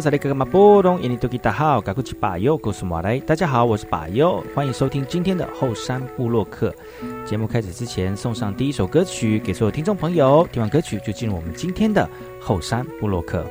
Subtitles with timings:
[0.00, 3.18] 萨利，哥哥马波隆伊尼多吉大好，赶快去把右告诉马来。
[3.20, 6.74] 大家好，我是巴尤，欢迎收听今天的后山部落客。
[7.24, 10.46] 节目开始之前，送上第一首歌曲给所有听众朋友。
[10.52, 12.08] 听完歌曲就进入我们今天的
[12.40, 13.44] 后山部落客。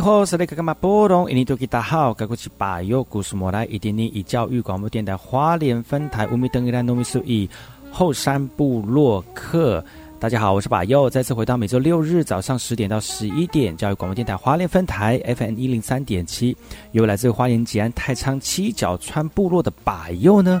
[0.00, 1.30] 好是那个嘛波动？
[1.30, 7.48] 印尼多吉大好，该过去把右故事莫来，一点点以教育广播电台花莲分台乌米登伊兰农米苏以
[7.90, 9.84] 后山部落客。
[10.20, 16.56] 大家好，我是把右，再次回到每周六日早上十点到十一点，教育广播电台花莲分台 FM 一零三点七，
[16.92, 20.60] 由来自花莲吉安太仓七角川部落的把右呢。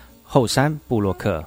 [0.33, 1.45] 后山布洛克。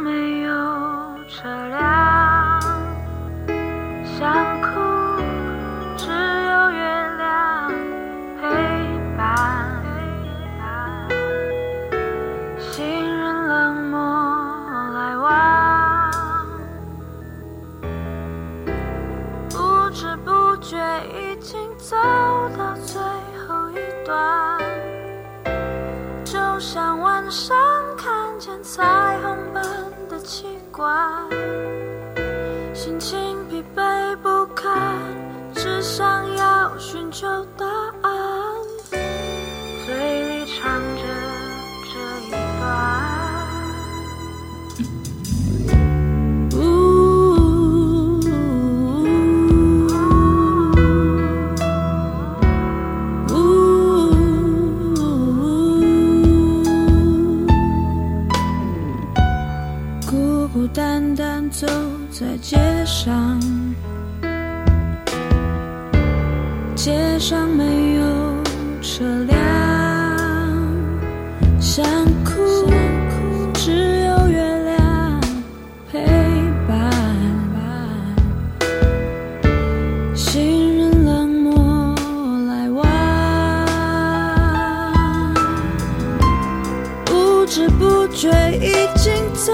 [0.00, 0.51] 没有
[87.62, 88.28] 知不觉
[88.58, 89.52] 已经走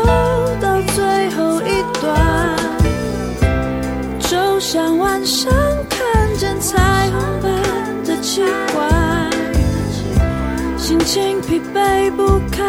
[0.62, 2.56] 到最后一段，
[4.18, 5.52] 就像晚上
[5.90, 6.00] 看
[6.38, 7.52] 见彩虹般
[8.06, 9.30] 的奇观，
[10.78, 12.66] 心情疲惫不堪，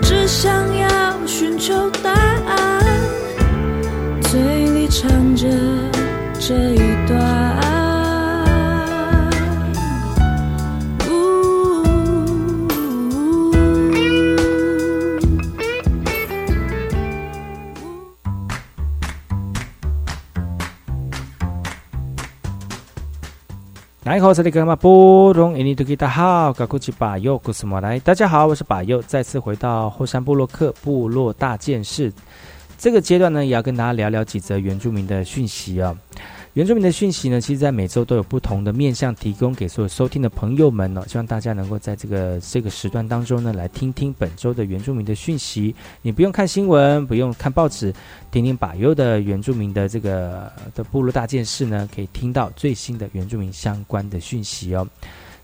[0.00, 2.82] 只想要寻求答案，
[4.22, 5.46] 嘴里唱着
[6.40, 6.95] 这一
[24.16, 25.58] 来好，这里干嘛波隆？
[25.58, 27.98] 印尼多吉大好，噶古吉巴尤，古斯莫来。
[27.98, 32.10] 大家好，我是巴尤，再次回到后山部落克部落大件事。
[32.78, 35.94] 这个阶段呢，也要跟大家聊聊几则原住民的讯息啊。
[36.56, 45.74] 原住民的讯息呢，其实在每周都有不同的面向提供给所有收听的朋友们呢、希望大家能够在这个这个时段当中呢，来听听本周的原住民的讯息。
[46.00, 47.92] 你不用看新闻，不用看报纸，
[48.30, 54.88] 听听把优的原住民的这个的部落大件事呢，可以听到最新的原住民相关的讯息哦。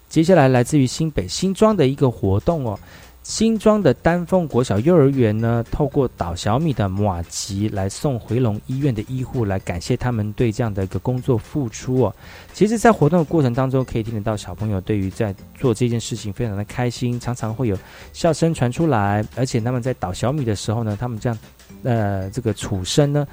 [0.08, 2.78] 接下来来自于新北新庄的一个活动哦，
[3.22, 12.14] 新庄的丹凤国小幼儿园呢，透过倒小米的马吉来送回龙医院的医护，来感谢他们对这样的一个工作付出哦。
[12.52, 17.78] 其实，在活动的过程当中，可以听得到小朋友对于在做这件事情非常的开心，常常会有
[18.12, 21.38] 笑声传出来，而且他们在倒小米的时候呢，他们这样
[21.84, 23.26] 呃这个楚声呢。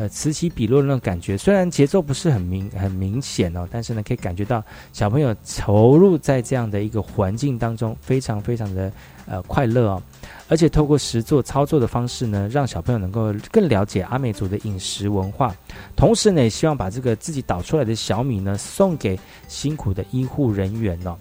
[0.00, 4.64] 呃，此起彼落的那种感觉，虽然节奏不是很明很明显哦，但是呢，可以感觉到
[4.94, 8.90] 小朋友投入在这样的一个环境当中，非常非常的
[9.26, 10.02] 呃快乐哦。
[10.50, 15.54] 而且透过实作操作的方式呢，让小朋友能够更了解阿美族的饮食文化，
[15.94, 21.16] 同时呢，也希望把这个自己捣出来的小米呢，送给辛苦的医护人员哦。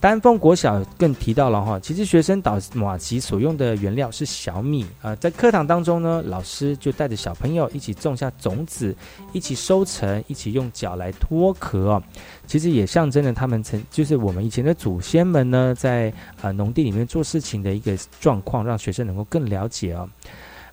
[0.00, 8.94] 丹凤国小更提到了哈，其实学生捣马吉所用的原料是小米啊、呃，在课堂当中呢，老师就带着小朋友一起种下种子，
[9.32, 12.02] 一起收成，一起用脚来脱壳哦。
[12.48, 20.08] 其实也象征了他们曾就是我们以前的祖先们呢，在呃农地里面做事情的一个状况，让学生能够更了解哦。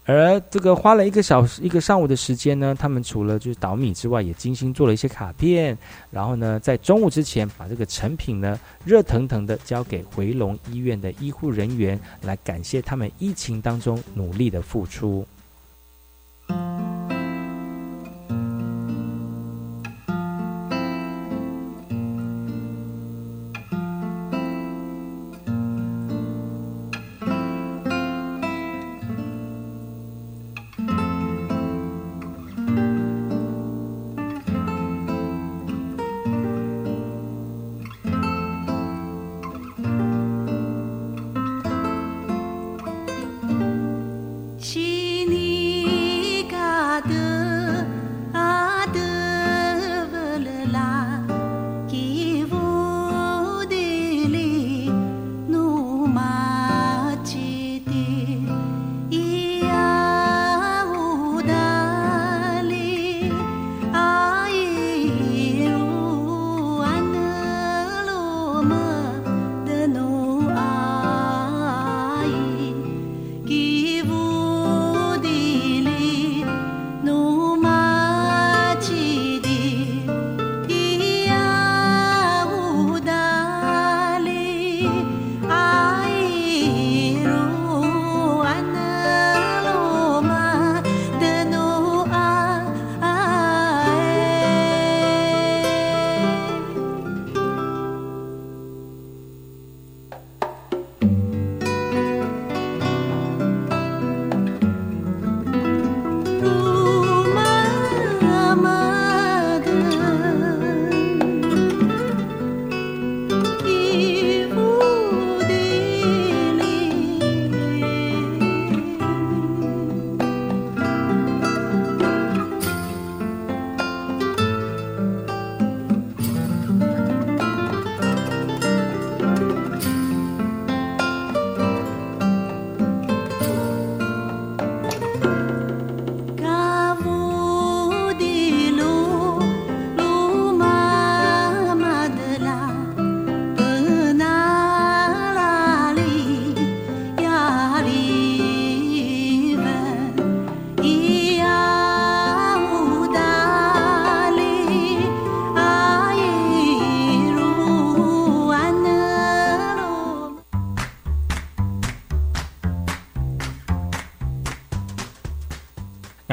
[0.08, 5.75] 而这个花了一个小时一个上午的时间呢，他们除了就是捣米之外，也精心做了一些卡片，
[6.12, 15.25] 然后呢，在中午之前把这个成品呢热腾腾的交给回龙医院的医护人员，来感谢他们疫情当中努力的付出。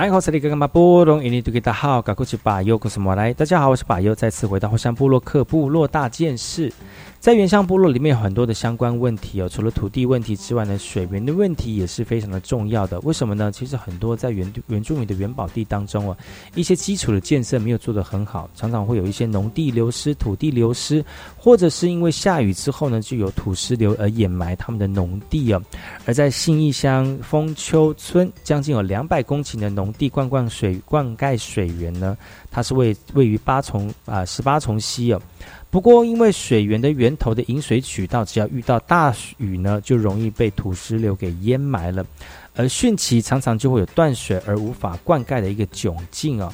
[0.03, 0.17] 大家好，
[3.69, 6.73] 我是巴尤，再次回到后山部落克部落大件事。
[7.21, 12.99] 在原乡部落里面有很多的相关问题哦，除了土地问题之外呢，水源的问题也是非常的重要的。
[13.03, 13.53] 为什么呢？
[13.53, 16.17] 其实很多在原原住民的原宝地当中哦，
[16.57, 21.05] 一些基础的建设没有做得很好，常常会有一些农地流失、土地流失，
[21.37, 25.63] 或者是因为下雨之后呢，就有土石流而掩埋他们的农地哦。
[26.05, 32.17] 而在信义乡丰丘村，将近有两百公顷的农地灌灌水灌溉水源呢，
[32.51, 35.21] 它是位位于八重啊十八重溪哦。
[35.71, 42.05] 不过，因为水源的源头的饮水渠道，只要遇到大雨呢，就容易被土石流给淹埋了，
[42.55, 46.53] 而汛期常常就会有断水而无法灌溉的一个窘境哦，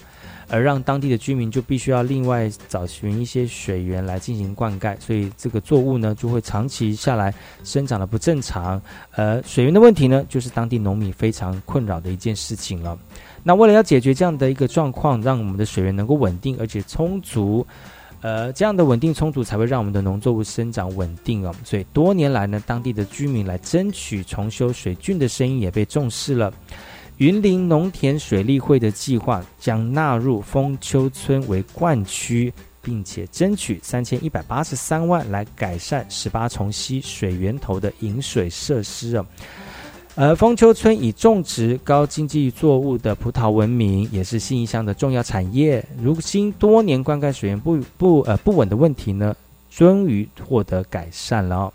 [0.48, 7.32] 而让当地的居民就必须要另外找寻一些水源来进行灌溉，所以这个作物呢就会长期下来
[7.64, 8.80] 生长的不正常，
[9.12, 12.98] 而水源的问题呢，就是当地农民非常困扰的一件事情了。
[13.42, 17.66] 那为了要解决这样的一个状况，让我们的水源能够稳定而且充足。
[18.20, 21.54] 呃，这样的稳定充足才会让我们的农作物生长稳定哦。
[21.64, 26.52] 所以多年来呢，当地的居民来争取重修水郡的声音也被重视了。
[27.18, 39.26] 云林农田水利会的计划将纳入丰丘村为灌区，并且争取三千一百八十三万来改善十八重溪水源头的饮水设施哦。
[40.14, 45.84] 而丰丘村以种植高经济作物的葡萄闻名，也是新义乡的重要产业。
[46.00, 49.34] 如今多年灌溉水源不不呃不稳的问题呢，
[49.68, 51.72] 终于获得改善了。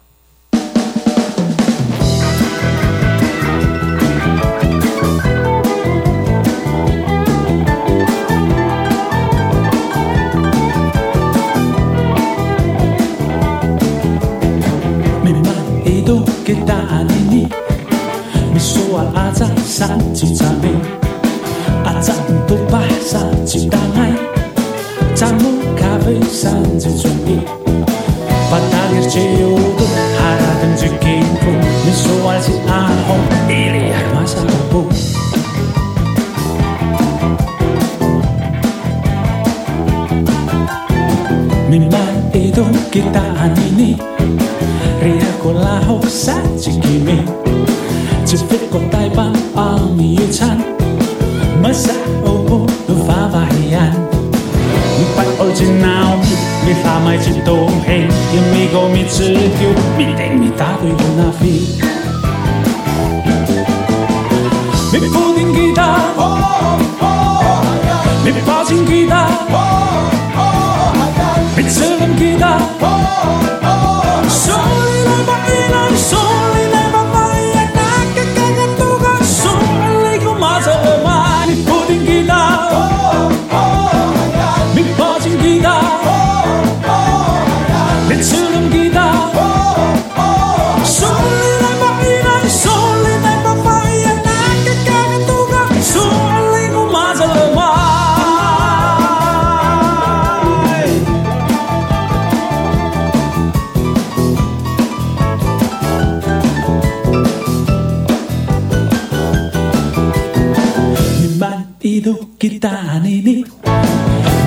[19.87, 21.02] time to time.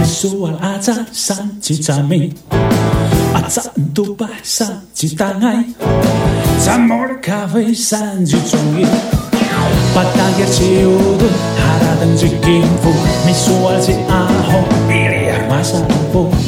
[0.07, 2.31] Misual aja san cicami
[3.35, 5.75] Aja untuk bahasa citangai
[6.63, 8.87] Zamor kafe san jicongi
[9.91, 11.27] Patagir ciudu
[11.59, 12.95] haradang jikimfu
[13.27, 16.46] Misual si aho Iliar masa ampuh ko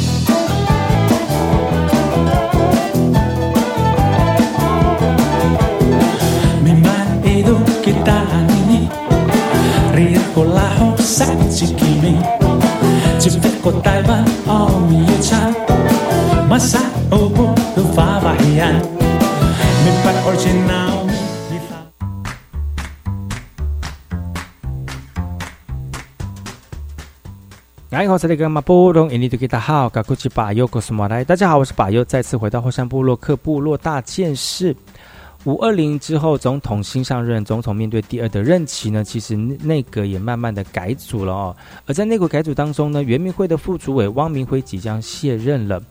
[28.19, 34.75] 这里跟马布隆印尼多吉达好，噶古吉巴尤古斯马来，大家好，我是巴尤，再次回到后山部落克部落大件事。
[35.45, 41.55] 五二零之后，总统新上任，总统面对第二的任期呢，其实内阁也慢慢的改组了哦。
[41.85, 45.81] 而在内阁改组当中呢，原民会的副主委汪明辉即将卸任了，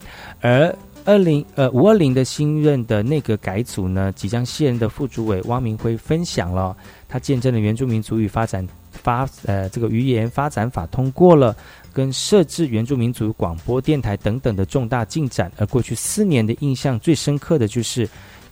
[0.42, 6.76] 而二零呃五二零的新任的内阁改组呢，即将卸任的副主委汪明辉分享了，
[7.08, 11.56] 他见证了原住民族语发展发呃这个语言发展法通过了，
[11.98, 15.50] 跟设置原住民族广播电台等等的重大进展。
[15.58, 18.08] 而过去四年的印象最深刻的就是。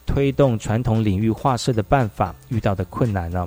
[0.06, 3.44] 推动传统领域画设的办法遇到的困难呢？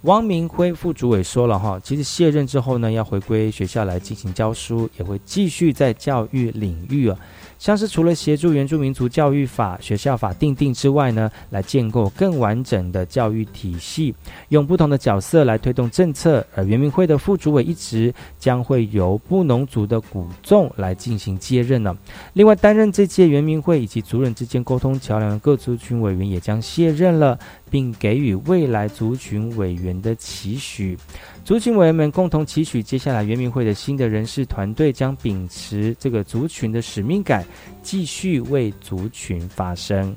[0.00, 7.16] 汪明辉副主委说了哈，其实卸任之后呢，要回归学校来进行教书，也会继续在教育领域啊。
[7.62, 14.12] 像是除了协助原住民族教育法、学校法定定之外呢，来建构更完整的教育体系，
[14.48, 16.44] 用不同的角色来推动政策。
[16.56, 21.96] 而原民会的副主委一职将会由布农族的古众来进行接任呢。
[22.32, 27.38] 另外，担任这届原民会以及族人之间沟通桥梁的各族群委员也将卸任了，
[27.70, 30.98] 并给予未来族群委员的期许。
[31.44, 37.44] 族群委员们共同期许，接下来圆明会的新的人事团队将秉持这个族群的使命感，
[37.82, 40.14] 继续为族群发声。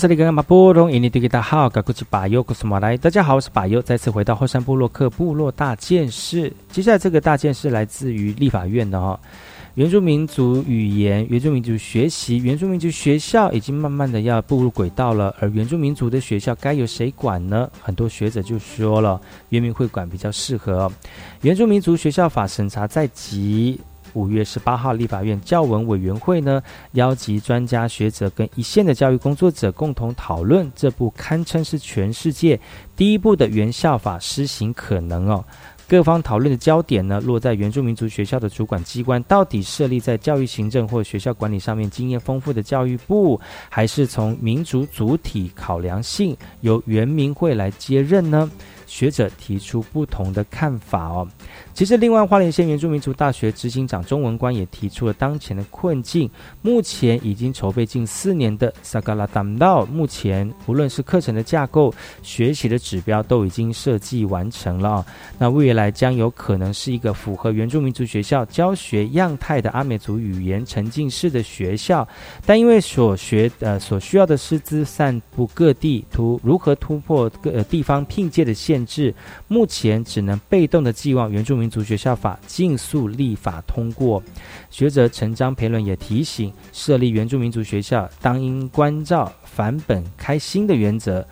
[0.00, 0.32] 大家
[3.22, 6.50] 好，我是巴优，再次回到后山部落克部落大件事。
[6.70, 9.20] 接下来这个大件事来自于立法院的哈，
[9.74, 17.70] 原住民族语言、原住民族学习、原住民族学校已经慢慢的要步入轨道了，而原住民族的学校该由谁管呢？
[17.82, 20.90] 很多学者就说了，原民会管比较适合。
[21.42, 23.78] 原住民族学校法审查在即。
[24.14, 32.58] 五月十八号，立法院教文委员会呢，邀集专家学者跟一线的教育工作者共同讨论这部堪称是全世界
[32.96, 35.44] 第一部的原校法施行可能哦。
[35.88, 48.48] 各方讨论的焦点呢，落在原住民族学校的主管机关到底设立在教育行政或学校管理上面经验丰富的教育部，还是从民族主体考量性由原民会来接任呢？
[48.86, 51.26] 学者提出不同的看法哦。
[51.74, 56.28] 其实，另外花莲县原住民族大学执行长钟文官也提出了当前的困境。
[56.62, 65.04] 目前已经筹备近四年的萨嘎拉达道，目前无论是课程的架构、学习的指标都已经设计完成了。
[65.38, 72.06] 那未来将有可能是一个符合原住民族学校教学样态的阿美族语言沉浸式的学校，
[72.44, 78.70] 但因为所学呃所需要的师资散布各地，突如何突破各呃地方聘借的限。
[78.70, 79.12] 限制，
[79.48, 84.22] 目前只能被动的寄望原住民族学校法尽速立法通过。
[84.70, 91.24] 学者陈章培伦也提醒，设立原住民族学校当应关照返本开新的原则。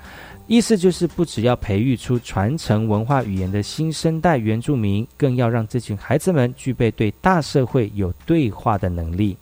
[0.46, 9.36] 意思就是，不只要培育出传承文化语言的新生代原住民，更要让这群孩子们具备对大社会有对话的能力。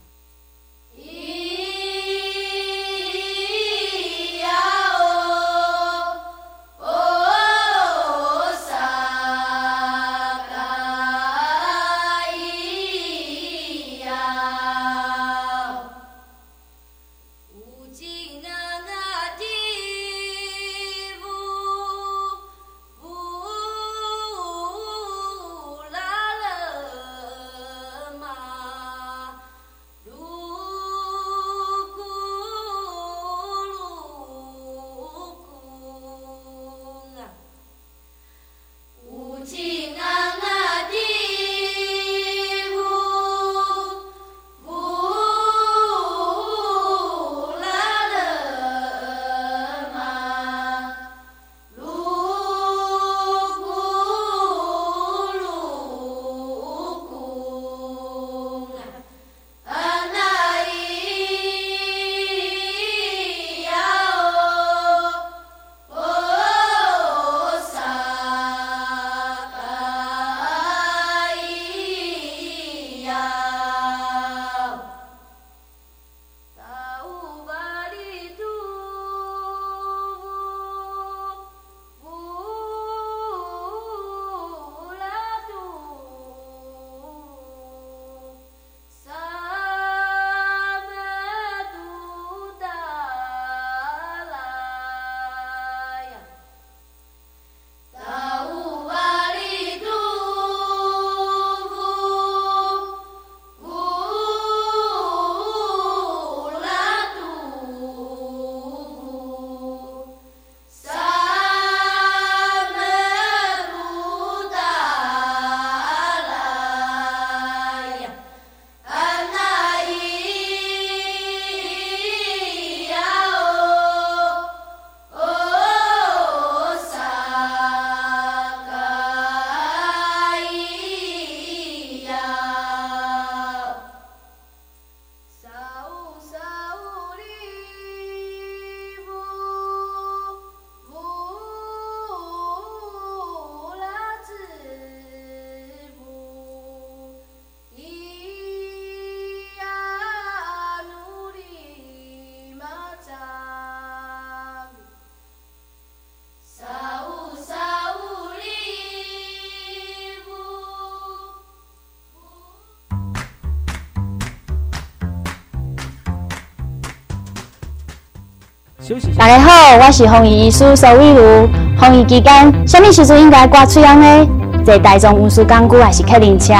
[169.18, 171.46] 大家好，我是风仪医师苏伟如。
[171.78, 174.28] 防疫期间，什么时阵应该挂嘴烟呢？
[174.64, 176.54] 坐大众运输工具还是客运车，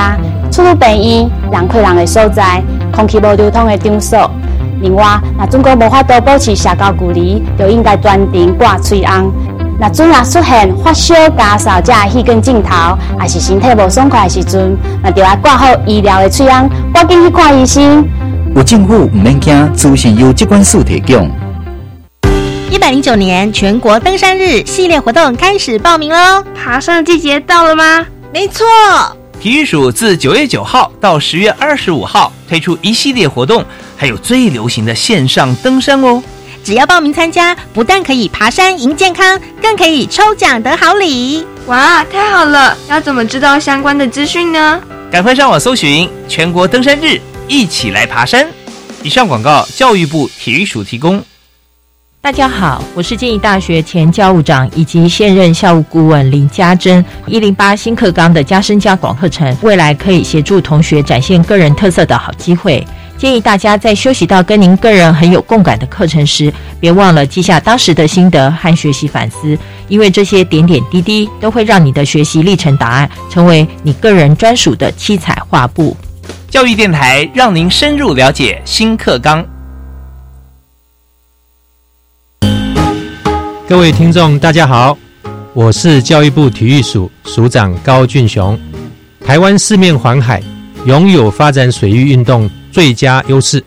[0.53, 4.31] 出入病院、人挤人的所在，空气无流通的场所。
[4.83, 9.11] 另外，若总国无法度保持社交距离，就应该专程挂嘴烟。
[9.81, 18.07] 若准若出现发烧、咳嗽、者气管镜头，还是身体无爽快的时阵，那就要挂好医疗的嘴烟，赶紧去看医生。
[18.55, 21.31] 有政府唔免惊，资讯由机关署提供。
[22.77, 26.45] 一百零九年全国登山日系列活动开始报名喽！
[26.55, 28.07] 爬山的季节到了吗？
[28.35, 28.67] 没错，
[29.41, 33.65] 体育署自九月九号到十月二十五号推出一系列活动，
[33.97, 36.23] 还有最流行的线上登山哦！
[36.63, 41.47] 只要报名参加，不但可以爬山赢健康，更可以抽奖得好礼！
[41.69, 42.77] 哇，太好了！
[42.91, 44.79] 要怎么知道相关的资讯呢？
[45.11, 48.47] 赶快上网搜寻全国登山日，一起来爬山！
[49.03, 51.25] 以上广告，教育部体育署提供。
[52.27, 57.03] 大家好，我是建议大学前教务长以及现任校务顾问林家珍。
[57.29, 62.85] 一零八新课纲的加深加广课程，未来可以协助同学展现个人特色的好机会。
[63.17, 75.97] 建议大家在休息到跟您个人很有共感的课程时，别忘了记下当时的心得和学习反思，因为这些点点滴滴都会让你的学习历程答案成为你个人专属的七彩画布。
[76.51, 79.47] 教育电台让您深入了解新课纲。
[83.69, 84.97] 各位听众，大家好，
[85.53, 88.57] 我是教育部体育署署长高俊雄。
[89.25, 90.41] 台湾四面环海，
[90.85, 93.61] 拥有发展水域运动最佳优势。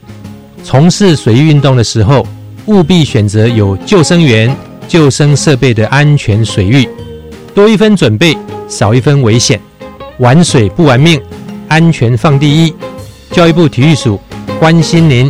[0.63, 2.25] 从事水域运动的时候，
[2.67, 4.55] 务必选择有救生员、
[4.87, 6.87] 救生设备的安全水域。
[7.53, 8.37] 多一分准备，
[8.69, 9.59] 少一分危险。
[10.19, 11.21] 玩水不玩命，
[11.67, 12.73] 安全放第一。
[13.31, 14.17] 教育部体育署
[14.61, 15.29] 关心您。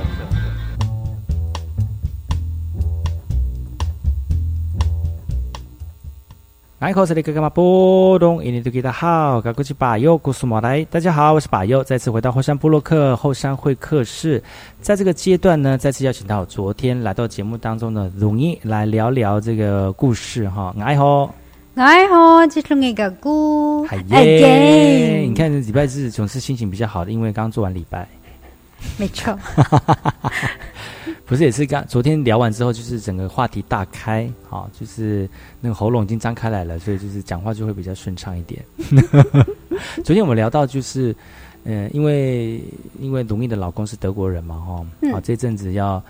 [6.81, 10.83] 来，我是那个干嘛波动，印尼都给他好，赶过去把右故事马来。
[10.85, 14.41] 大家好，我是把右，再次回到后山部落克后山会客室。
[14.81, 20.73] 在这个阶段呢，再次邀请到昨天来到节目当中的容易来聊聊这个故事哈。
[20.79, 21.29] 哎吼，
[21.75, 25.17] 哎吼，这是那个故，嗨耶！
[25.27, 28.07] 你看礼拜日总是心情比较好的，因为刚做完礼拜。
[28.97, 29.37] 没错。
[31.31, 35.29] 不是，也是刚昨天聊完之后，就是整个话题大开，好，就是
[35.61, 38.61] 那个喉咙已经张开来了，所以就是讲话就会比较顺畅一点。
[40.03, 41.15] 昨天我们聊到就是，
[41.63, 42.61] 嗯，因为
[42.99, 46.03] 因为卢蜜的老公是德国人嘛，哈，啊，这阵子要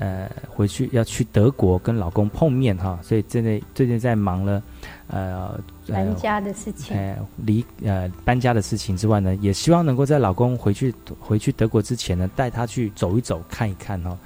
[0.00, 4.60] 呃回去要去德国跟老公碰面哈，所以真的最近在忙了，
[5.06, 6.96] 呃，搬家的事情，
[7.36, 14.18] 离呃搬家的事情之外呢，也希望能够在老公回去回去德国之前呢，带他去走一走看一看哈。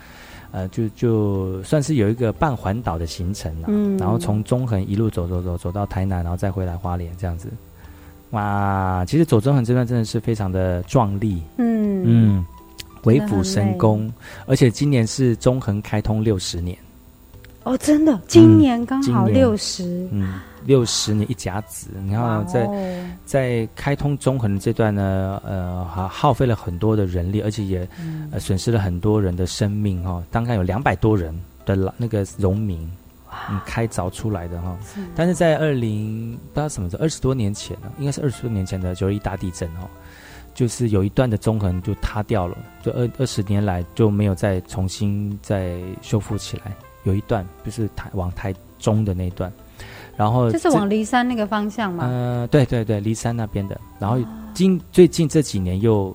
[0.52, 7.48] 呃，就就算是有一个半环岛的行程了，嗯，然后从中横一路走走走走到台南，然后再回来花莲这样子，
[8.30, 12.02] 哇，其实走中横这段真的是非常的壮丽，嗯。
[12.02, 12.46] 嗯，
[13.02, 14.12] 鬼斧神工，
[14.46, 16.76] 而且今年是中横开通六十年，
[17.62, 20.40] 哦，真的，今年刚好六十，嗯。
[20.64, 22.68] 六十年一甲子，你看在
[23.24, 27.88] 在开通中横的这段呢，呃，耗耗费了很多的人力，而且也
[28.30, 30.22] 呃损失了很多人的生命哈。
[30.30, 32.78] 大概有两百多人的老那个农民，
[33.48, 34.76] 嗯，开凿出来的哈。
[35.14, 39.88] 但是在二零不知道什么时候，二十多年前呢应该是二十多年前的九一大地震哦，
[40.54, 46.72] 就是有一段的中横就塌掉了，就二二十年来就没有再重新再修复起来。
[47.04, 49.50] 有一段就是台往台中的那段。
[50.20, 52.04] 然后就是往骊山那个方向嘛。
[52.04, 53.80] 呃，对对对，骊山那边的。
[53.98, 54.18] 然后
[54.52, 56.14] 今最近这几年又，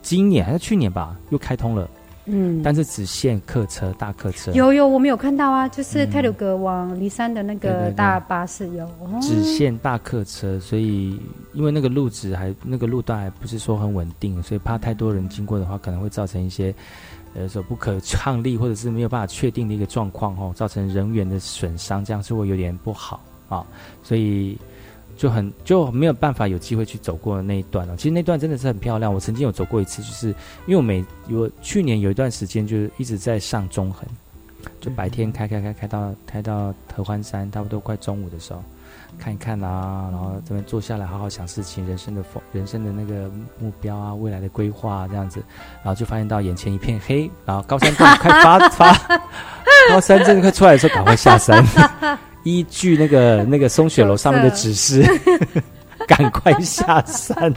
[0.00, 1.86] 今年还是去年吧，又开通了。
[2.24, 4.50] 嗯，但是只限客车、大客车。
[4.52, 8.88] 有有，我们有看到啊，就是泰鲁阁往骊山的那个大巴士有。
[9.20, 11.20] 只限大客车，所以
[11.52, 16.74] 因为那个路子还那个路段还不是说很稳定，所以怕太多人经过的话，可能会造成一些
[17.34, 23.20] 呃说不可抗力或者是没有办法确定的一个状况哦，造成人员的损伤，这样是会有点不好。
[23.52, 23.66] 啊，
[24.02, 24.56] 所以
[25.16, 27.96] 就很就没有办法有机会去走过那一段了。
[27.96, 30.28] 其实那段真的是很漂亮，我曾经有走过一次，就是
[30.66, 34.08] 因为我每我去年有一段时间就是一直在上中横，
[34.80, 38.64] 就白天开开开开到开到合欢山，差不多快中午的时候
[39.18, 45.42] 看一看啊，然后这边坐下来好好想事情，人生的风人生的那个目标啊，未来的规划这样子，
[45.84, 48.92] 然后就发现到眼前一片黑，然后高山症快发发，
[49.90, 51.62] 高山症快出来的时候赶快下山。
[52.44, 55.02] 依据那个 那个松雪楼上面的指示，
[56.08, 57.52] 赶快下山，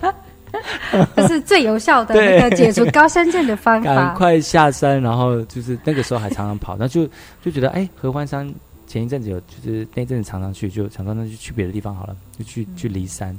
[1.16, 3.96] 这是最有效的那个解除高山症的方法。
[3.96, 7.08] 赶快下山，然后就是那个时候还常常跑，那就
[7.44, 8.52] 就觉得哎，合欢山
[8.88, 13.38] 前一阵子有，就是那阵子常常去，就想到那就去别的地方好了，就去去骊山，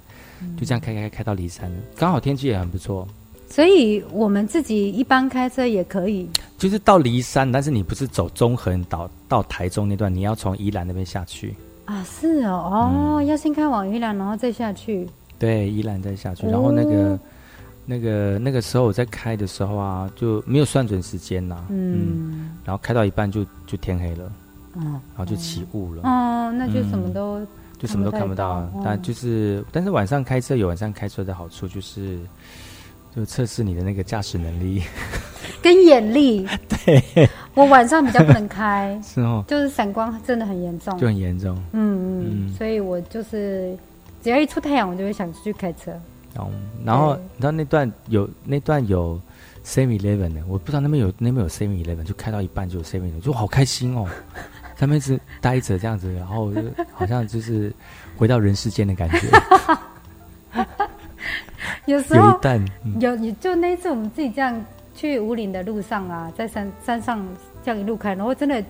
[0.58, 3.06] 就这样开开开到骊山，刚好天气也很不错。
[3.48, 6.28] 所以我们自己一般开车也可以，
[6.58, 11.54] 就是到骊山，但是你不是走中横岛到台中那段，你要从宜兰那边下去。
[11.84, 12.04] 啊？
[12.04, 15.08] 是哦，哦，要先开往宜兰，然后再下去。
[15.38, 17.18] 对，宜兰再下去，然后那个
[17.86, 24.32] 那个那个时候我在开的时候啊，就没有算准时间呐，嗯，然后开到一半就就天黑了，
[24.74, 24.84] 嗯，
[25.16, 27.40] 然后就起雾了，哦，那就什么都
[27.78, 32.18] 就什么都看不到，但就是但是晚上开车有晚上开车的好处就是。
[33.16, 34.82] 就测试你的那个驾驶能力，
[35.62, 36.46] 跟眼力。
[36.84, 41.56] 对，我晚上比较不能开， 是哦，就是散光真的很严重，就很严重。
[41.72, 43.74] 嗯嗯，所以我就是
[44.22, 45.90] 只要一出太阳，我就会想出去开车。
[46.34, 46.50] 哦，
[46.84, 49.18] 然后你知道那段有那段有
[49.64, 54.06] Seven Eleven 的，我不知道那边有那边有 Seven Eleven，就开到一半就有 Seven Eleven，就好开心哦，
[54.78, 56.60] 上面是待着这样子，然后就
[56.92, 57.72] 好像就是
[58.18, 59.20] 回到人世间的感觉。
[61.86, 62.38] 有时候
[63.00, 67.26] 有，有就那一次我们自己这样去五岭的路上啊，在山山上
[67.62, 68.62] 这样一路开，然后真的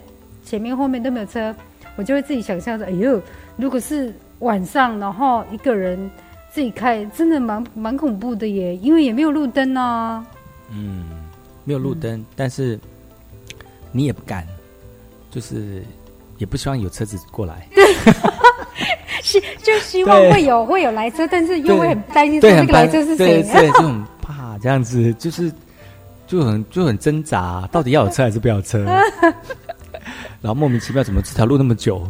[0.44, 1.54] 前面后面都没有车，
[1.96, 3.20] 我就会自己想象着，哎呦，
[3.56, 6.10] 如果是晚上，然后一个人
[6.50, 10.24] 自己开，真的蛮蛮恐怖的耶，因为也没有路灯啊。
[10.70, 11.04] 嗯，
[11.64, 12.78] 没有路灯，但是
[13.92, 14.46] 你也不敢，
[15.30, 15.82] 就是
[16.38, 17.68] 也不希望有车子过来。
[19.22, 23.42] 是，就希望会有会有来车，但是又会很担心说对，那个来车是谁。
[23.42, 25.52] 对对，就很怕这样子，就是
[26.28, 28.84] 就很就很挣扎，到底要有车还是不要车？
[30.40, 32.08] 然后莫名其妙，怎么这条路那么久，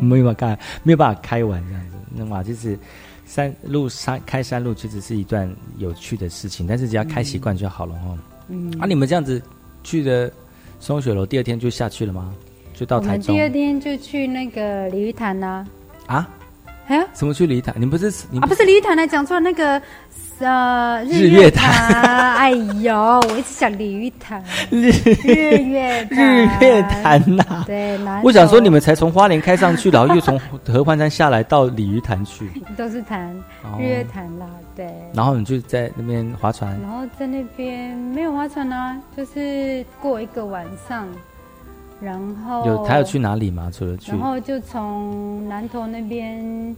[0.00, 1.96] 没有办法开，没有办法开完这样子。
[2.14, 2.78] 那么就是
[3.24, 8.18] 山路山开山路，其实是一段有趣的事情，但是只要开习惯就好了哦。
[8.48, 9.40] 嗯啊，你们这样子
[9.82, 10.30] 去的
[10.78, 12.34] 松雪楼，第二天就下去了吗？
[12.82, 13.32] 就到我们台中。
[13.34, 15.64] 第二天就去那个鲤鱼潭呐、
[16.06, 16.16] 啊？
[16.16, 17.06] 啊，啊？
[17.14, 17.72] 什么去鲤鱼潭？
[17.78, 19.80] 你不是你啊，不是鲤鱼潭来讲错了，那个
[20.40, 22.34] 呃日月月潭。
[22.34, 24.90] 哎呦，我一直想鲤鱼潭，日
[25.22, 26.18] 日月潭。
[26.18, 33.78] 日月潭呐、对，我想说，你们才从花莲开上去，然后又从合欢山下来到鲤鱼潭去，都是潭哦。
[33.78, 34.92] 日月潭啦，对。
[35.14, 36.76] 然后你就在那边划船。
[36.82, 41.06] 然后在那边没有划船啊，就是过一个晚上，
[42.02, 43.70] 然后有还有去哪里吗？
[43.72, 44.10] 除了去？
[44.10, 46.76] 然后就从南投那边，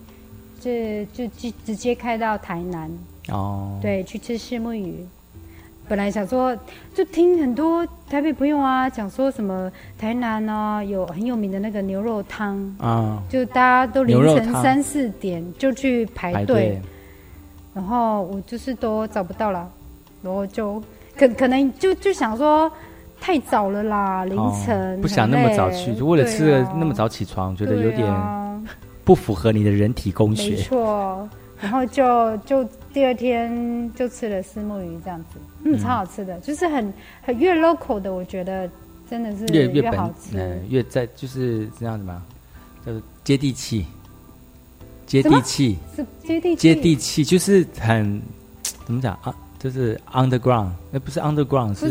[0.61, 0.71] 就
[1.07, 2.91] 就直直接开到台南，
[3.31, 5.07] 哦，对，去吃虱目鱼。
[5.89, 6.57] 本来想说，
[6.95, 16.81] 就听很多台北朋友啊讲说什么台南呢、有很有名的那个牛肉汤，啊，就大家都凌晨三四点就去排队。
[17.75, 19.69] 然后我就是都找不到了，
[20.23, 20.81] 然后就
[21.19, 22.71] 可可能就就想说
[23.25, 28.63] 太早了啦，凌晨、哦不想那么早去，就为了吃了那么早起床，觉得有点啊。
[29.03, 30.51] 不符合你的人体工学。
[30.51, 30.57] 没。
[30.59, 31.27] 错，
[31.59, 35.79] 然后就就第二天就吃了丝木鱼这样子，嗯，嗯。
[35.79, 38.69] 超好吃的，就是很很越 local 的，我觉得
[39.09, 40.37] 真的是越越本好吃。
[40.37, 42.23] 嗯越在就是这样子嘛，
[43.25, 43.87] 接地气，
[45.07, 46.57] 接地气，是接地气。
[46.57, 48.21] 接地气就是很
[48.85, 49.35] 怎么讲啊？
[49.65, 51.91] 就是 underground，那不是 underground，是。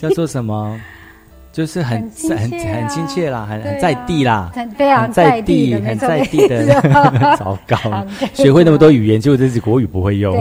[0.00, 0.80] 叫做什么？
[1.52, 3.64] 就是很很很亲切啦，很啊。
[3.66, 6.64] 很在地啦，很非常在在地的很在地的。
[7.36, 7.76] 糟糕，
[8.32, 10.34] 学会那么多语言，结果这是国语不会用。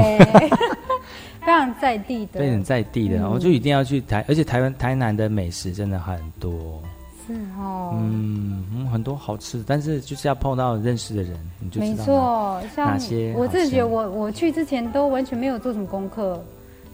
[1.41, 3.29] 非常在地的，对，很在地的，嗯。
[3.29, 6.81] 我就一定要去台，而且台湾台南的美食真的很多，
[7.27, 16.41] 是哦，嗯，嗯很多好吃的，但是就是要碰到认识的人，你就知没道错，像哪些我自己觉得我我去之前都完全没有做什么功课，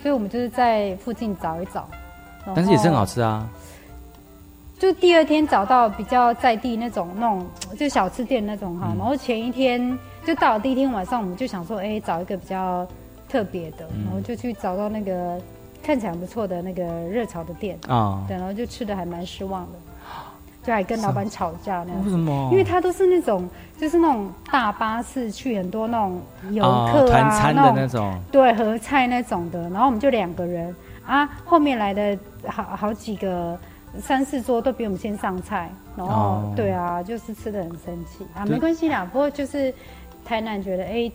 [0.07, 1.85] 所以我们就是在附近找一找，
[2.55, 3.45] 但是也是很好吃啊。
[4.79, 7.45] 就第二天找到比较在地那种那种
[7.77, 8.97] 就小吃店那种哈，嗯。
[8.97, 12.87] 然后前一天就到了第一天晚上，我们就想说，哎，找一个比较
[13.27, 14.05] 特别的，嗯。
[14.05, 15.37] 然后就去找到那个
[15.83, 17.77] 看起来不错的那个热炒的店。
[17.89, 18.23] 啊。
[18.29, 19.79] 对，然后就吃的还蛮失望的，
[20.67, 22.03] 就还跟老板吵架那样。
[22.03, 22.09] 子。
[22.09, 22.49] 为什么？
[22.51, 23.49] 因为他都是那种，
[23.79, 30.75] 就是那种大巴士去很多那种游啊客啊，团餐的那种，对合菜那种的，然后我们就两个人。
[31.05, 33.57] 啊，后面来的好好几个
[33.97, 36.53] 三四桌都比我们先上菜，然后、哦。
[36.53, 38.27] 对啊，就是吃的很生气。
[38.35, 38.51] 啊，对。
[38.55, 39.73] 没关系啦，不过就是
[40.25, 41.09] 台南觉得哎、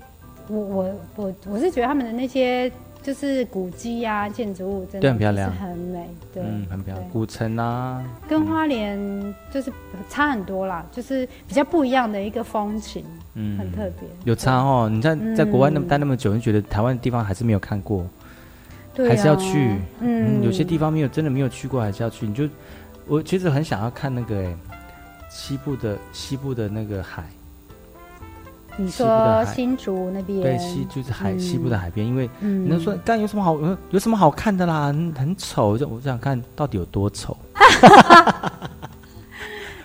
[0.49, 2.73] 我我我我是觉得他们的那些
[3.03, 9.73] 就是古迹啊建筑物真的对很漂亮是很美，对，嗯，很漂亮，古城啊，跟花莲就是
[10.09, 14.09] 差很多啦，就是比较不一样的一个风情，嗯，很特别。
[14.25, 14.89] 有差哦。
[14.89, 18.07] 你在在国外那么嗯待那么久，你觉得台湾的地方还是没有看过，
[18.95, 19.77] 对啊还是要去。
[20.01, 22.27] 嗯，有些地方没有真的没有去过，还是要去。
[22.27, 22.49] 你就
[23.07, 24.57] 我其实很想要看那个哎，
[25.29, 27.25] 西部的西部的那个海，
[28.77, 37.37] 你说新竹那边，对西就是海、嗯西部的海边，因为嗯人家说干有什么好有有什么好看的啦，很很丑，就我想看到底有多丑。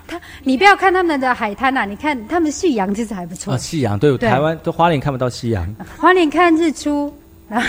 [0.06, 3.52] 他你不要看他们的海滩啊、你看他们夕阳其实还不错。
[3.52, 7.12] 啊，夕阳对，对台湾都花莲看不到夕阳，花莲看日出，
[7.46, 7.66] 然 后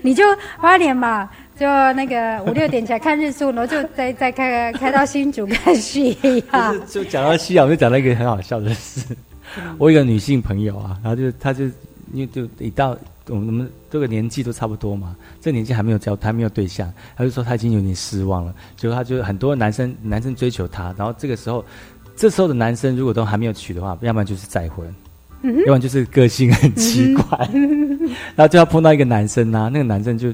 [0.00, 0.22] 你就
[0.58, 6.16] 花莲嘛，就那个 五六点起来看日出，然后就再再开开到新竹看夕
[6.52, 6.86] 阳。
[6.86, 9.04] 就讲到夕阳，我就讲到一个很好笑的事。
[9.78, 11.64] 我有一个女性朋友啊，然后就她就
[12.12, 12.96] 因为就一到
[13.28, 18.54] 我们我们这个年纪都差不多嘛，这个年纪还没有交，还没有对象，她就说她已经有点失望了。
[18.76, 21.64] 结果她就很多男生男生追求她，然后这个时候，
[22.16, 24.86] 这时候的男生如果都还没有娶的话，要不然就是再婚，
[25.42, 27.38] 嗯要不然就是个性很奇怪，
[28.34, 30.32] 然后就要碰到一个男生啊，那个男生就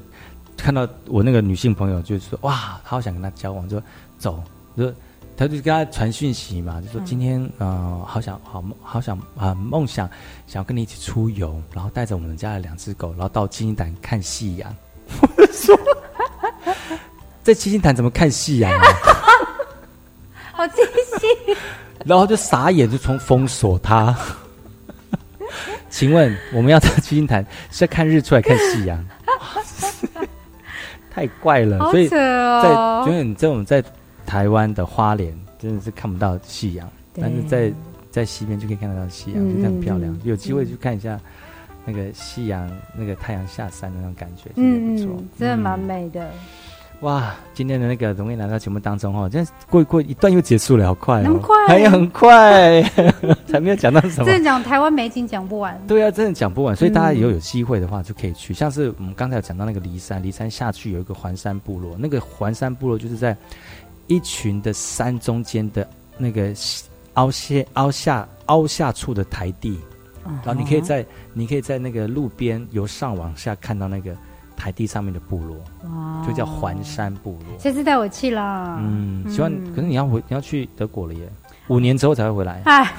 [0.57, 3.83] 看到我那个女性朋友，就说哇，他好想跟他交往，就说
[4.17, 4.43] 走，
[4.75, 4.93] 就说
[5.39, 10.05] 他就跟他传讯息嘛，就说今天呃，好想好好想啊，梦想
[10.45, 14.75] 想要跟你一起出游，然后带着我们家的两只狗，然后到七星潭看夕阳。
[15.21, 15.79] 我就说，
[17.41, 18.83] 在七星潭怎么看夕阳啊？
[20.51, 21.57] 好惊喜！
[22.03, 24.13] 然后就傻眼，就从封锁他。
[25.89, 29.03] 请问我们要到七星潭是要看日出还看夕阳？
[31.09, 33.81] 太怪了，好所以在哦因为你这种在
[34.29, 36.87] 台湾的花莲真的是看不到夕阳，
[37.19, 37.73] 但是在
[38.11, 40.21] 在西边就可以看得到夕阳，嗯就很漂亮嗯。
[40.23, 41.19] 有机会去看一下
[41.83, 45.27] 那个夕阳，那个太阳下山的那种感觉，真的嗯不错嗯，。
[45.39, 46.29] 真的蛮嗯美的，
[47.01, 52.83] 哇，今天的那个容易来到节目当中哦，真是过一过一段又结束了，好快哦，那么快还有很快，
[53.47, 54.37] 才没有讲到什么真。
[54.37, 55.79] 的讲台湾美景讲不完。
[55.87, 58.53] 对啊，真的讲不完，所以大家嗯以后有机会的话就可以去。
[58.53, 63.35] 像是我们刚才有讲到那个骊山，骊山下去有一个环山部落，那个环山部落就是在
[64.09, 65.87] 一群的山中间的
[66.17, 66.53] 那个
[67.13, 69.79] 凹陷、凹下、凹下处的台地，
[70.43, 74.15] 然后你可以在你可以在那个路边由上往下看到那个
[74.57, 77.57] 台地上面的部落，哇就叫环山部落。
[77.57, 78.77] 下次带我去啦。
[78.81, 81.29] 嗯，希望可是你要回你要去德国了耶，
[81.67, 82.61] 五年之后才会回来。
[82.65, 82.91] 哎，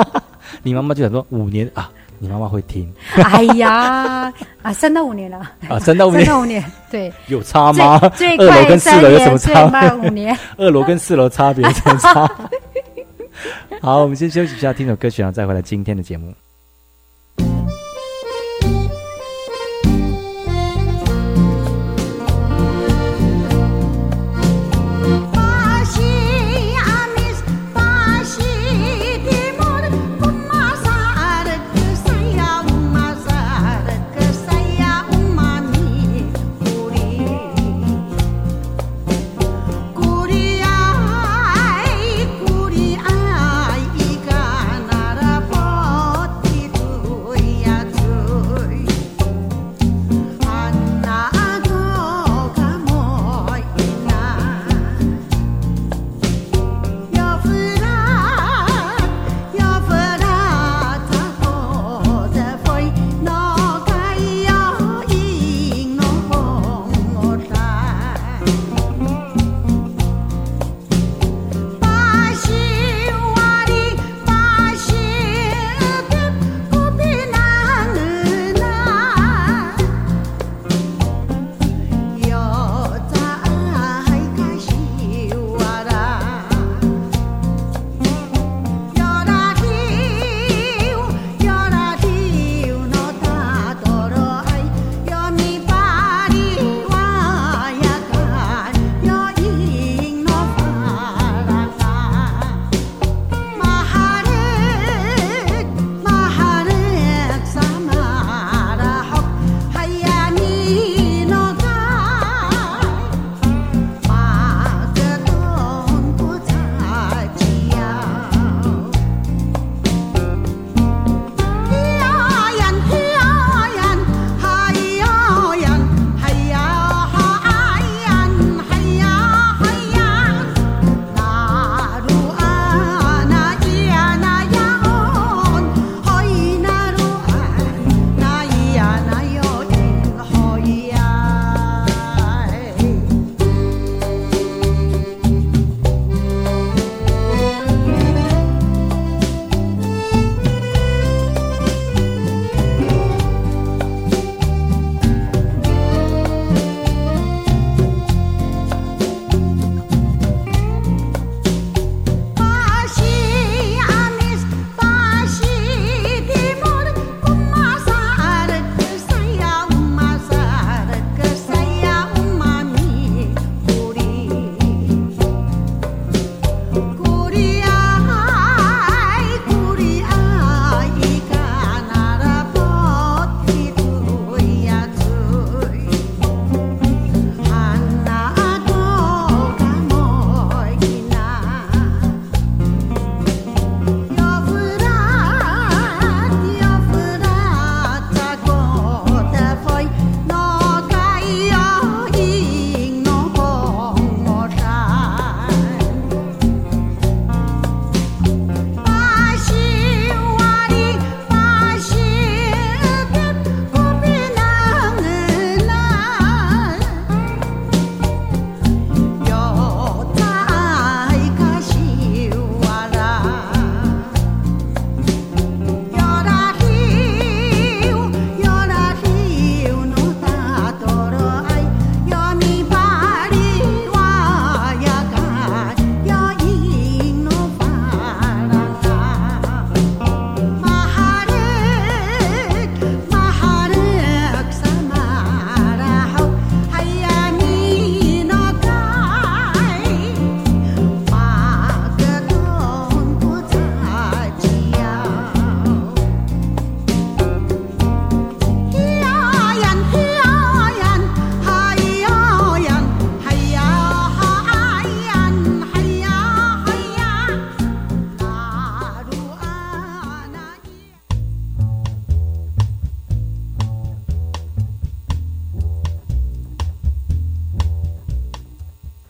[0.64, 2.92] 你妈妈就想说五年啊，你妈妈会听
[3.22, 5.38] 哎呀，啊，三到五年了，
[5.68, 8.00] 啊，三到五年三到五年，对，有差吗？
[8.38, 9.68] 二楼跟四楼有什么差？
[9.68, 10.36] 慢五年。
[10.56, 12.30] 二楼跟四楼差别有什么差？
[13.82, 16.32] 好，我们先休息一下，听首歌曲，然后再回来今天的节目。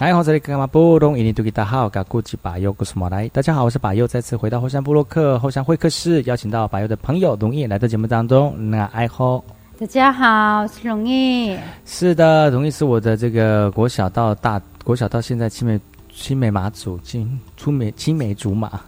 [0.07, 1.19] 哎，好，这里干嘛不懂？
[1.19, 3.29] 印尼多吉大好，嘎古吉巴尤古斯莫来。
[3.31, 8.55] 大家好，我是巴尤，再次回到后山部落克后山会客室，邀请到巴尤的朋友龙毅来到节目当中。
[8.71, 9.43] 那爱好，
[9.81, 11.59] 大家好，我是龙毅。
[11.85, 15.81] 是的，龙毅是我的这个国小到大国小到现在青梅
[16.15, 18.81] 青梅马祖青出梅青梅竹马，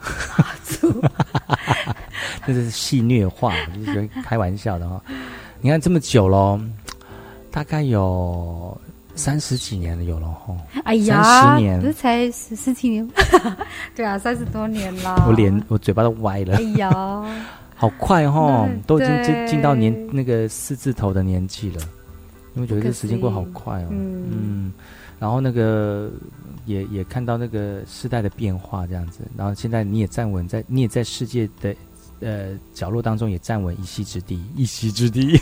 [0.62, 1.03] 祖，
[2.47, 3.53] 这是戏虐话，
[3.85, 5.03] 就是开玩笑的哈。
[5.61, 6.61] 你看这么久喽，
[7.51, 8.81] 大概有。
[9.19, 10.57] 三十几年了，有了吼！
[10.85, 13.07] 哎呀，三十年，不是才十十几年？
[13.95, 15.25] 对啊，三十多年了。
[15.27, 16.57] 我脸，我嘴巴都歪了。
[16.57, 16.91] 哎呀，
[17.75, 21.83] 好快哈，都已经进进到年那个四字头的年纪了。
[22.55, 23.89] 因为觉得这时间过好快哦。
[23.91, 24.73] 嗯，
[25.19, 26.11] 然后那个
[26.64, 31.75] 也也看到那个时代的变化这样子，然后现在你也站稳在，你也在世界的
[32.21, 35.41] 呃角落当中也站稳一席之地，一席之地。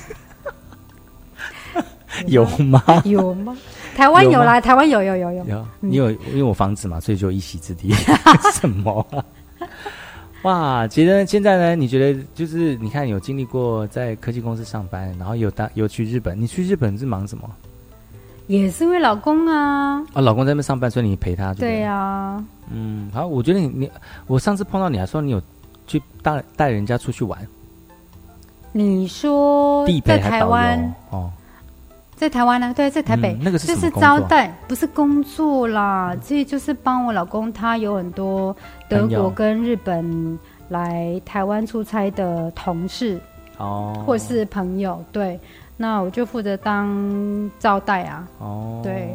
[2.27, 2.83] 有吗？
[3.05, 3.57] 有吗？
[3.97, 5.45] 台湾有啦，台湾有有有有。
[5.47, 7.93] 有，你有因为我房子嘛，所以就一席之地。
[8.53, 9.07] 什么？
[10.43, 10.87] 哇！
[10.87, 11.75] 觉得现在呢？
[11.75, 16.41] 你觉得就是你看有经历过在科技公司上班，然后有当有去日本？
[16.41, 17.49] 你去日本是忙什么？
[18.47, 20.01] 也是因为老公啊。
[20.13, 21.53] 啊，老公在那边上班，所以你陪他。
[21.55, 22.45] 对呀。
[22.71, 23.91] 嗯，好，我觉得你你
[24.27, 25.43] 我上次碰到你还说你有
[25.87, 27.39] 去带带人家出去玩。
[28.73, 31.31] 你说在台湾哦。
[32.17, 32.73] 在台湾呢？
[32.75, 33.37] 对，在台北。
[33.41, 36.17] 那个是这是招待，不是工作啦。
[36.25, 38.57] 这就是帮我老公，他有很多
[38.89, 40.39] 德国跟日本
[40.71, 43.21] 来台湾出差的同事
[43.59, 45.05] 哦，或是朋友。
[45.13, 45.39] 对，
[45.77, 48.27] 那我就负责当招待啊。
[48.39, 49.15] 哦，对，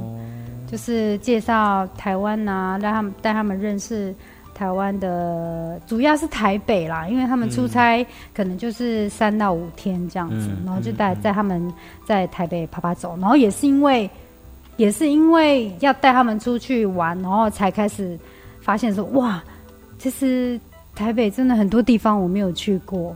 [0.68, 4.14] 就是介绍台湾呐，让他们带他们认识。
[4.62, 11.74] 台湾的主要是台北啦，因为他们出差可能就是三到五天这样子，然后就带在他们
[12.06, 14.08] 在台北爬爬走，然后也是因为
[14.78, 18.16] 也是因为要带他们出去玩，然后才开始
[18.62, 19.44] 发现说哇，
[19.98, 20.62] 其实
[20.94, 23.16] 台北真的很多地方我没有去过，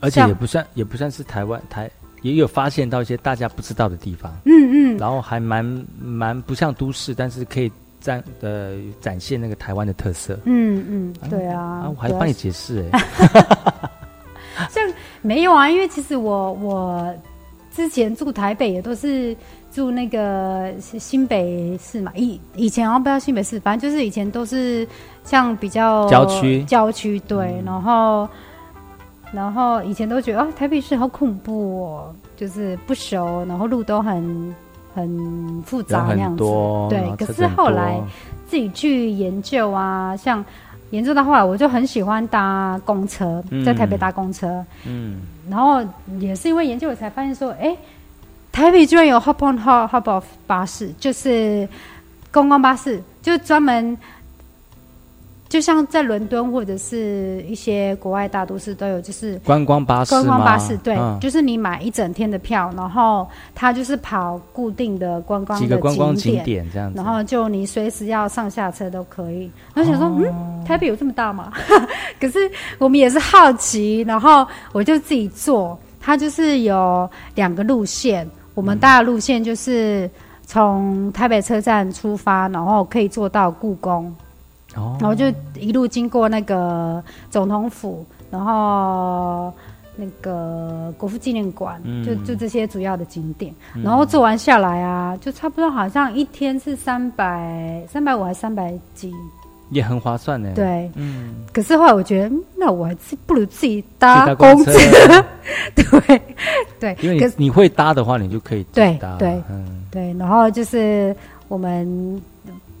[0.00, 1.90] 而且也不算也不算是台湾台，
[2.20, 4.52] 也有发现到一些大家不知道的地方，嗯
[4.94, 5.64] 嗯，然后还蛮
[5.98, 7.72] 蛮不像都市，但是可以。
[8.04, 13.00] 展呃展现那个台湾的特色，嗯嗯，对啊，啊我还帮你解释哎，
[14.68, 14.82] 像
[15.22, 17.14] 没有啊，因为其实我我
[17.72, 19.34] 之前住台北也都是
[19.72, 24.86] 住那个新北市嘛，以以前啊不知道新北市，反正就是以前都是
[25.24, 26.62] 像比较郊区。
[26.64, 28.28] 郊区对，然后
[29.32, 34.54] 然后以前都觉得哦台北市好恐怖哦，就是不熟，然后路都很。
[34.94, 36.44] 很复杂那样子，
[36.88, 37.16] 对。
[37.16, 38.00] 可是后来
[38.46, 40.44] 自己去研究啊，像
[40.90, 44.64] 研究到后来，我就很喜欢搭公车，在台北搭公车。
[44.86, 45.20] 嗯。
[45.50, 45.82] 然后
[46.18, 47.76] 也是因为研究，我才发现说，哎，
[48.52, 51.68] 台北居然有 Hop on Hop Hop off 巴士，就是
[52.30, 53.98] 公共巴士，就专门。
[55.54, 63.24] 就像在伦敦或者是一些国外大都市都有，就是观光巴士观光巴士对，就是你买一整天的票，然后
[63.54, 69.48] 它就是跑固定的观光几个观光景点这样子，然后就你随时要上下车都可以。
[69.74, 71.52] 我想说，嗯，台北有这么大吗？
[72.20, 75.78] 可是我们也是好奇，然后我就自己坐。
[76.00, 80.10] 它就是有两个路线，我们大的路线就是
[80.44, 84.12] 从台北车站出发，然后可以坐到故宫。
[84.74, 85.26] 然后就
[85.58, 89.52] 一路经过那个总统府，然后
[89.96, 93.54] 那个国父纪念馆，就就这些主要的景点。
[93.82, 99.12] 然后做完下来啊，就差不多好像一天是三百三百五还是三百几，
[99.70, 100.50] 也很划算呢。
[100.54, 101.34] 对，嗯。
[101.52, 104.72] 可是后来我觉得，那我还是不如自己搭公车。
[105.76, 106.20] 对
[106.80, 110.12] 对，因为你会搭的话，你就可以对对嗯对。
[110.18, 111.14] 然后就是
[111.46, 112.20] 我们。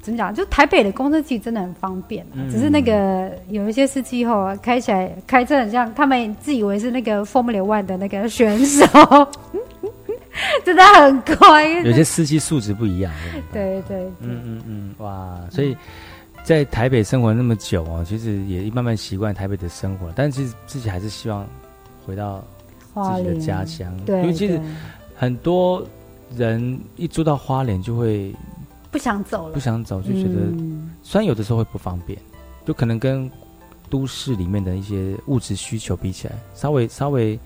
[0.04, 0.34] 怎么讲？
[0.34, 8.86] 就台北的公车其实真的很方便，只是那个有一些司机后开起来开车很像他们自以为是那个 Formula One 的那个选手，
[10.62, 11.66] 真的很乖。
[11.80, 13.10] 有些司机素质不一样。
[13.50, 15.40] 对对，嗯嗯嗯，哇！
[15.50, 15.74] 所以
[16.42, 21.46] 在台北生活那么久哦，其实也慢慢习惯台北的生活，但是自己还是希望
[22.04, 22.44] 回到
[22.94, 23.90] 自己的家乡。
[24.04, 24.60] 对，因为其实
[25.16, 25.82] 很多
[26.36, 28.34] 人一住到花莲就会。
[28.94, 30.40] 不想走了，不想走就觉得，
[31.02, 32.16] 虽然有的时候会不方便，
[32.64, 33.28] 就可能跟
[33.90, 37.36] 都市里面的一些物质需求比起来，稍微稍微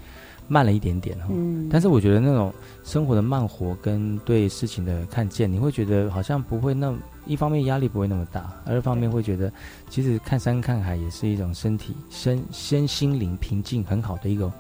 [0.47, 1.29] 慢了一点点哈。
[1.31, 2.53] 嗯，但是我觉得那种
[2.85, 6.95] 生活的慢活跟对事情的看见，你会觉得好像不会那
[7.25, 9.51] 一方面压力不会那么大，二方面会觉得
[9.89, 14.53] 其实看山看海也是一种身体身身心灵平静很好的一个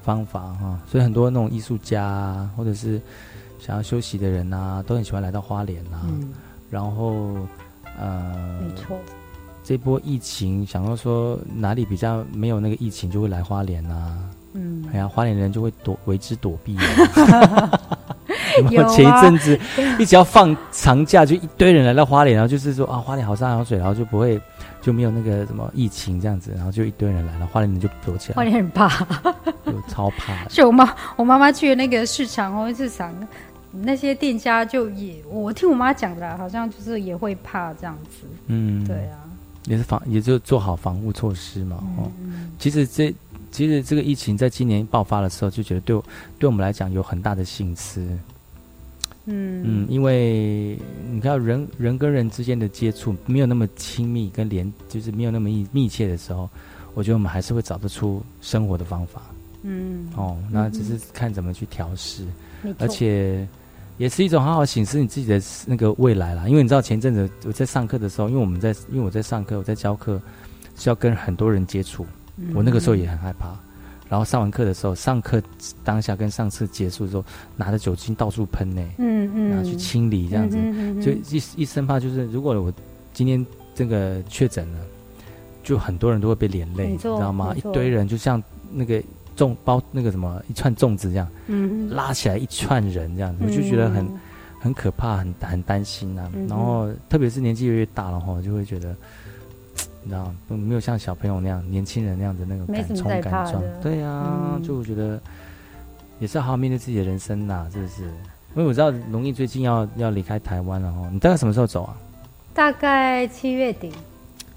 [0.00, 0.80] 方法哈。
[0.86, 3.02] 所以很多那种艺术家或者是。
[3.58, 6.00] 想要休息的人呐，都很喜欢来到花莲呐。
[6.70, 7.36] 然后
[7.98, 8.98] 呃，没错，
[9.62, 14.18] 这波疫情，想要说哪里比较没有那个疫情，就会来花莲啊。
[14.52, 16.76] 嗯，哎呀，花莲人就会躲为之躲避。
[18.70, 19.58] 有前一阵子，
[19.98, 24.40] 一直要放长假，就一堆人来到花莲，然后就是说啊，花莲好山好水，然后就不会
[24.80, 28.36] 就没有那个什么疫情这样子，然后就一堆人来了，花莲人就躲起来。
[28.36, 28.88] 花莲很怕，
[29.66, 30.32] 就超怕。
[30.48, 33.12] 是我妈，我妈妈去那个市场哦，市场
[33.72, 38.26] 那些店家就也，我听我妈讲的，好像就是也会怕这样子。
[38.46, 39.18] 嗯，对啊，
[39.66, 41.76] 也是防，也就做好防护措施嘛。
[41.98, 42.10] 哦，
[42.58, 43.14] 其实这。
[43.52, 45.98] 其实这个疫情在今年爆发的时候，就觉得对
[46.38, 48.00] 对我们来讲有很大的心思。
[49.24, 50.78] 嗯嗯，因为
[51.10, 56.50] 你看人人跟人之间的接触没有那么亲密跟连，就是没有那么密密切的时候，
[56.92, 59.22] 我觉得我们还是会找得出生活的方法。
[59.62, 62.26] 嗯哦，那只是看怎么去调试，
[62.78, 63.46] 而且
[63.98, 66.48] 也是一种好好审视你自己的那个未来啦。
[66.48, 70.20] 因为你知道前阵子我在上课的时候，因为我们在因为我在上课，我在教课
[70.76, 72.06] 是要跟很多人接触。
[72.54, 73.56] 我那个时候也很害怕，
[74.10, 75.42] 然后上完课的时候，上课
[75.82, 77.24] 当下跟上次结束的时候，
[77.56, 80.58] 拿着酒精到处喷呢，嗯嗯，然后去清理这样子，
[81.02, 82.70] 就一一生怕就是如果我
[83.14, 83.44] 今天
[83.74, 84.80] 这个确诊了，
[85.62, 87.54] 就很多人都会被连累，你知道吗？
[87.56, 89.02] 一堆人就像那个
[89.36, 94.08] 粽包那个什么一串粽子这样，嗯，拉起来一串人这样子，我就觉得很
[94.58, 96.30] 很可怕，很很担心呐。
[96.48, 98.94] 然后特别是年纪越越大了哈，就会觉得。
[100.08, 103.60] 你知道，没有像小朋友那样、年轻人那样的那种敢冲敢撞。
[103.82, 105.20] 对呀，就我觉得
[106.20, 108.04] 也是好好面对自己的人生呐，是不是？
[108.54, 111.10] 因为我知道龙毅最近要要离开台湾了哦。
[111.12, 111.96] 你大概什么时候走啊？
[112.54, 113.92] 大概七月底。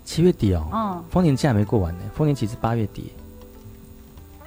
[0.05, 0.67] 七月底哦。
[0.71, 1.03] 嗯。
[1.09, 3.11] 丰年期还没过完呢，丰年期是八月底。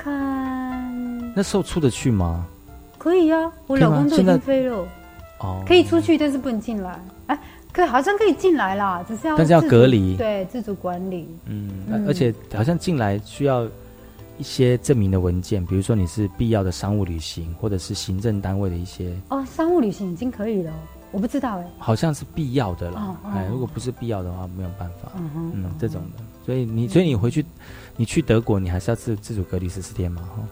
[0.03, 1.35] 看。
[1.35, 2.47] 那时候出得去吗？
[2.99, 4.87] 可以呀，我老公都已经飞了。
[5.41, 5.63] 哦。
[5.67, 7.01] 可以出去，但是不能进来。
[7.27, 7.39] 哎。
[7.73, 11.27] 可好像可以进来啦，只是要但是要隔离，对自主管理。
[11.47, 13.67] 嗯，而且好像进来需要
[14.37, 19.19] 一些证明的文件，比如说你是必要的商务旅行，或者是行政单位的一些。
[19.31, 20.71] 哦，商务旅行已经可以了，
[21.13, 21.67] 我不知道哎。
[21.79, 25.11] 好像是必要的了，哎，如果不是必要的话，没有办法。
[25.17, 27.43] 嗯，这种的，所以你所以你回去，
[27.97, 30.43] 你去德国，你还是要自自主隔离十四天嘛，哈。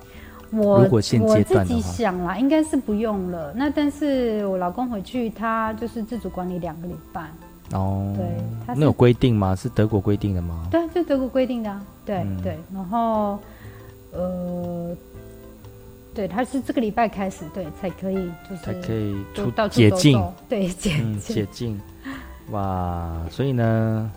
[0.53, 3.53] 我如果现阶段自己想啦，应该是不用了。
[3.55, 7.31] 那但是我老公回去，他就是自主管理两个礼拜。
[7.73, 9.55] 哦，对，那有规定吗？
[9.55, 10.67] 是德国规定的吗？
[10.71, 11.71] 对，就德国规定的。
[11.71, 13.39] 啊对对，然后
[14.11, 14.97] 呃，
[16.13, 18.17] 对，他是这个礼拜开始，对，才可以，
[18.49, 21.81] 就是才可以出到解禁，对解解禁。
[22.51, 24.11] 哇，所以呢，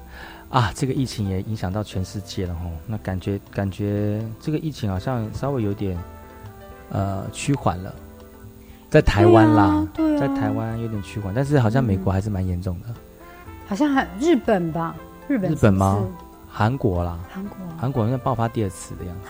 [0.54, 2.62] 啊，这个疫情也影响到全世界了哈。
[2.88, 5.98] 那感觉感觉这个疫情好像稍微有点。
[6.92, 7.92] 呃，趋缓了，
[8.88, 9.88] 在台湾啦，
[10.20, 12.88] 在台湾有点趋缓，但是好像美国还是蛮严重的，
[13.68, 14.96] 好像还日本吧？
[15.28, 16.06] 日本日本吗？
[16.48, 19.30] 韩国啦，韩国韩国好像爆发第二次的样子，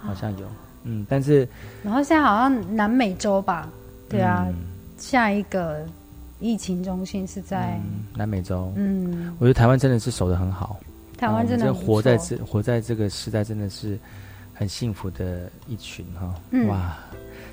[0.00, 0.46] 好像有，
[0.84, 1.46] 嗯，但是
[1.82, 3.68] 然后现在好像南美洲吧？
[4.08, 4.46] 对啊，
[4.96, 5.84] 下一个
[6.42, 7.80] 疫情中心是在
[8.14, 10.78] 南美洲，嗯，我觉得台湾真的是守的很好，
[11.16, 13.98] 台湾真的活在这活在这个时代真的是。
[14.54, 16.32] 很幸福的一群哈，
[16.68, 16.96] 哇！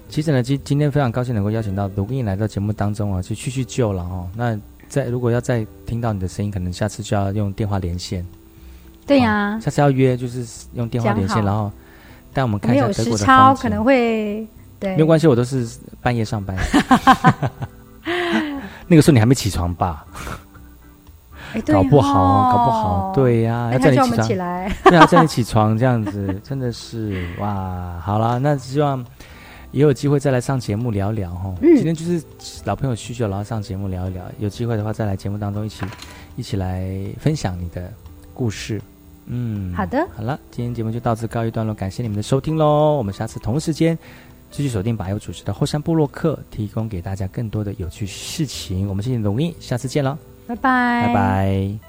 [0.09, 4.29] 其实呢，今今天非常高兴能够邀请到卢公英来到节目当中啊，去叙叙旧了哦。
[4.35, 4.59] 那
[4.89, 8.23] 再如果要再听到你的声音，可能下次就要用电话连线。
[9.07, 11.71] 对呀，下次要约就是用电话连线，然后
[12.33, 14.45] 带我们看一下德国的风可能会
[14.77, 15.65] 对，没有关系，我都是
[16.01, 16.55] 半夜上班。
[18.89, 20.05] 那个时候你还没起床吧？
[21.65, 24.27] 搞不好，搞不好，对呀，要叫你起床，
[24.85, 27.99] 对啊，叫你起床这样子，真的是哇！
[28.03, 29.03] 好了，那希望
[29.71, 31.53] 也有机会再来上节目聊聊哈。
[31.61, 32.21] 今天就是
[32.65, 34.23] 老朋友叙旧，然后上节目聊一聊。
[34.37, 35.85] 有机会的话，再来节目当中一起
[36.35, 36.87] 一起来
[37.19, 37.91] 分享你的
[38.33, 38.79] 故事。
[39.25, 42.95] 嗯，好的，好了，今天节目就到此告一段落，感谢你们的收听喽。
[42.95, 43.97] 我们下次同时间
[44.51, 48.87] 继续锁定百优主持的后山部落客，提供给大家更多的有趣事情。
[48.87, 50.17] 我们谢谢龙毅，下次见了。
[50.47, 51.79] 拜拜，拜拜。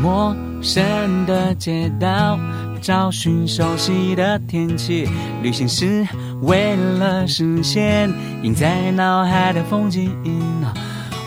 [0.00, 2.36] 陌生的街道，
[2.80, 5.06] 找寻熟悉的天气，
[5.42, 6.04] 旅行是
[6.42, 8.12] 为了实现
[8.42, 10.10] 印在脑海的风景，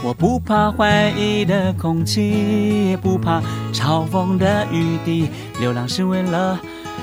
[0.04, 3.42] 我不怕怀疑的空气，也不怕
[3.72, 5.30] 嘲讽的雨滴。
[5.60, 6.60] 流浪是为了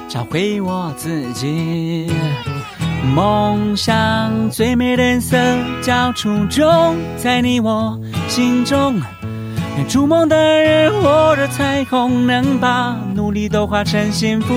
[0.09, 2.13] 找回我自己。
[3.15, 5.37] 梦想最美的颜色
[5.81, 7.99] 叫初衷，在你我
[8.29, 9.01] 心中。
[9.89, 14.55] 逐梦的人或者彩虹，能把努力都化成幸福。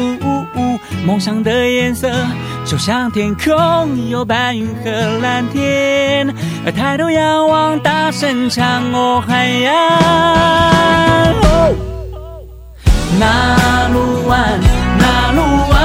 [1.07, 2.11] 梦想的颜色。
[2.65, 4.89] 就像天空有白云和
[5.21, 6.27] 蓝天
[6.75, 9.71] 抬头仰望大声唱哦嗨呀。
[11.43, 11.75] 哦哦
[12.13, 12.41] 哦
[13.19, 14.59] 纳鲁湾
[14.97, 15.84] 纳鲁湾